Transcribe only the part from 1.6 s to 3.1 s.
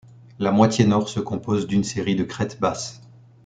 d'une série de crêtes basses.